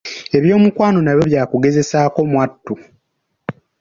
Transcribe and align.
Ebyomukwano 0.37 0.99
nabyo 1.01 1.23
byakugezaako 1.29 2.19
mwattu. 2.31 2.73